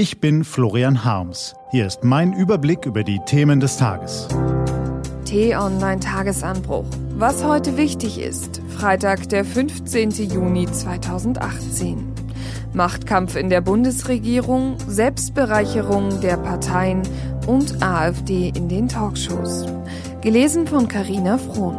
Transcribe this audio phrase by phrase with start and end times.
[0.00, 1.54] Ich bin Florian Harms.
[1.72, 4.28] Hier ist mein Überblick über die Themen des Tages.
[5.26, 6.86] T-Online Tagesanbruch.
[7.18, 8.62] Was heute wichtig ist.
[8.78, 10.10] Freitag, der 15.
[10.32, 12.14] Juni 2018.
[12.72, 17.02] Machtkampf in der Bundesregierung, Selbstbereicherung der Parteien
[17.46, 19.66] und AfD in den Talkshows.
[20.22, 21.76] Gelesen von Carina Frohn.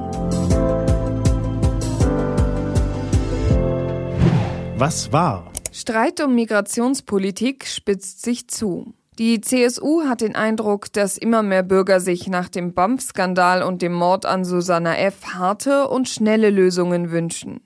[4.77, 5.51] Was war?
[5.73, 8.93] Streit um Migrationspolitik spitzt sich zu.
[9.17, 13.93] Die CSU hat den Eindruck, dass immer mehr Bürger sich nach dem BAMF-Skandal und dem
[13.93, 15.33] Mord an Susanna F.
[15.33, 17.61] harte und schnelle Lösungen wünschen.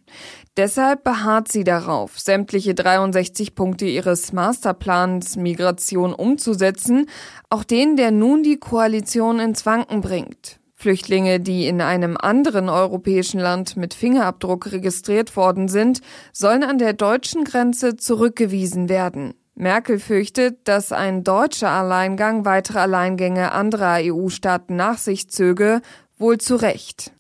[0.56, 7.08] Deshalb beharrt sie darauf, sämtliche 63 Punkte ihres Masterplans Migration umzusetzen,
[7.50, 10.60] auch den, der nun die Koalition ins Wanken bringt.
[10.86, 16.94] Flüchtlinge, die in einem anderen europäischen Land mit Fingerabdruck registriert worden sind, sollen an der
[16.94, 19.34] deutschen Grenze zurückgewiesen werden.
[19.56, 25.82] Merkel fürchtet, dass ein deutscher Alleingang weitere Alleingänge anderer EU-Staaten nach sich zöge,
[26.20, 27.14] wohl zu Recht.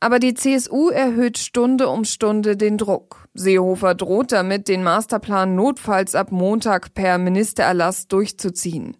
[0.00, 3.28] Aber die CSU erhöht Stunde um Stunde den Druck.
[3.34, 8.96] Seehofer droht damit, den Masterplan notfalls ab Montag per Ministererlass durchzuziehen.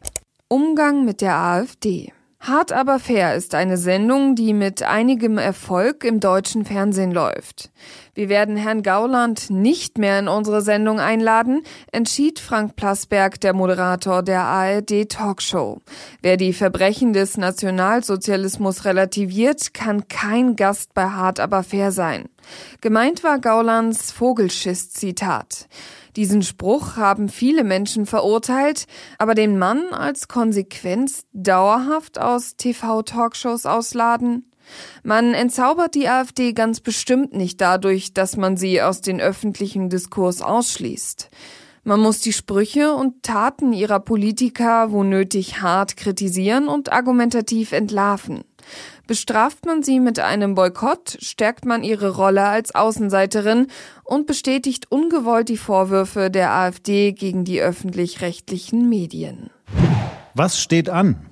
[0.46, 2.12] Umgang mit der AfD.
[2.40, 7.70] Hart aber fair ist eine Sendung, die mit einigem Erfolg im deutschen Fernsehen läuft.
[8.14, 14.22] Wir werden Herrn Gauland nicht mehr in unsere Sendung einladen, entschied Frank Plasberg, der Moderator
[14.22, 15.82] der ARD Talkshow.
[16.22, 22.29] Wer die Verbrechen des Nationalsozialismus relativiert, kann kein Gast bei Hart aber fair sein.
[22.80, 25.68] Gemeint war Gaulands Vogelschiss-Zitat.
[26.16, 28.86] Diesen Spruch haben viele Menschen verurteilt,
[29.18, 34.50] aber den Mann als Konsequenz dauerhaft aus TV-Talkshows ausladen?
[35.02, 40.42] Man entzaubert die AfD ganz bestimmt nicht dadurch, dass man sie aus dem öffentlichen Diskurs
[40.42, 41.28] ausschließt.
[41.82, 48.44] Man muss die Sprüche und Taten ihrer Politiker wo nötig hart kritisieren und argumentativ entlarven.
[49.06, 53.66] Bestraft man sie mit einem Boykott, stärkt man ihre Rolle als Außenseiterin
[54.04, 59.50] und bestätigt ungewollt die Vorwürfe der AfD gegen die öffentlich-rechtlichen Medien.
[60.34, 61.30] Was steht an?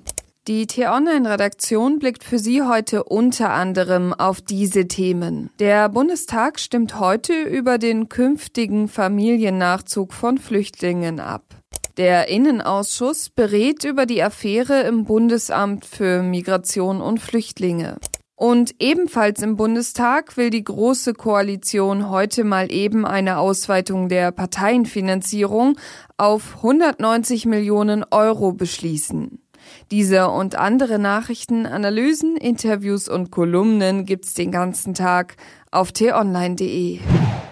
[0.49, 5.51] Die T-Online-Redaktion blickt für Sie heute unter anderem auf diese Themen.
[5.59, 11.58] Der Bundestag stimmt heute über den künftigen Familiennachzug von Flüchtlingen ab.
[11.99, 17.97] Der Innenausschuss berät über die Affäre im Bundesamt für Migration und Flüchtlinge.
[18.37, 25.77] Und ebenfalls im Bundestag will die Große Koalition heute mal eben eine Ausweitung der Parteienfinanzierung
[26.15, 29.41] auf 190 Millionen Euro beschließen.
[29.91, 35.35] Diese und andere Nachrichten, Analysen, Interviews und Kolumnen gibt's den ganzen Tag
[35.69, 37.01] auf t-online.de.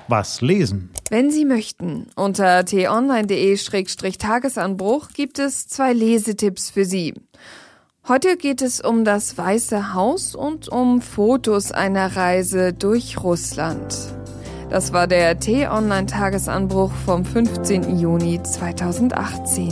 [0.07, 0.89] Was lesen?
[1.09, 7.13] Wenn Sie möchten, unter t-online.de-tagesanbruch gibt es zwei Lesetipps für Sie.
[8.09, 13.95] Heute geht es um das Weiße Haus und um Fotos einer Reise durch Russland.
[14.69, 17.97] Das war der T-Online-Tagesanbruch vom 15.
[17.97, 19.67] Juni 2018.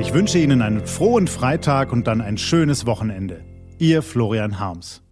[0.00, 3.44] Ich wünsche Ihnen einen frohen Freitag und dann ein schönes Wochenende.
[3.76, 5.02] Ihr Florian Harms.